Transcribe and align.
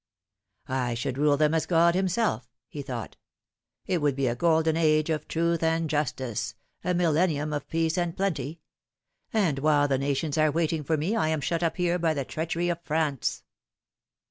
"I 0.87 0.95
should 0.95 1.19
rule 1.19 1.37
them 1.37 1.53
as 1.53 1.67
God 1.67 1.93
Himself," 1.93 2.49
he 2.67 2.81
thought." 2.81 3.17
It 3.85 4.01
would 4.01 4.15
be 4.15 4.25
a 4.25 4.35
golden 4.35 4.75
age 4.75 5.11
of 5.11 5.27
truth 5.27 5.61
and 5.61 5.87
justice 5.87 6.55
a 6.83 6.95
millennium 6.95 7.53
of 7.53 7.69
peace 7.69 7.99
and 7.99 8.17
plenty. 8.17 8.61
And 9.31 9.59
while 9.59 9.87
the 9.87 9.99
nations 9.99 10.39
are 10.39 10.49
waiting 10.49 10.83
for 10.83 10.97
me 10.97 11.15
I 11.15 11.27
am 11.27 11.39
shut 11.39 11.61
up 11.61 11.77
here 11.77 11.99
by 11.99 12.15
the 12.15 12.25
treachery 12.25 12.67
of 12.69 12.81
France." 12.81 13.43